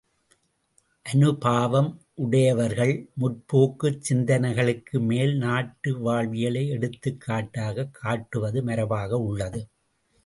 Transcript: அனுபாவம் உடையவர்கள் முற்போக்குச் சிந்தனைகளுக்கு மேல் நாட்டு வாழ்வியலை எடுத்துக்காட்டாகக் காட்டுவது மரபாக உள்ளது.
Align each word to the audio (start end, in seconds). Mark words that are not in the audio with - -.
அனுபாவம் 1.05 1.89
உடையவர்கள் 2.15 2.93
முற்போக்குச் 3.19 4.01
சிந்தனைகளுக்கு 4.09 4.99
மேல் 5.01 5.35
நாட்டு 5.37 5.99
வாழ்வியலை 5.99 6.71
எடுத்துக்காட்டாகக் 6.71 7.93
காட்டுவது 7.93 8.61
மரபாக 8.63 9.11
உள்ளது. 9.21 9.61